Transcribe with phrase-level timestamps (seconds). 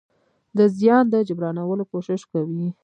[0.57, 2.67] د زيان د جبرانولو کوشش کوي.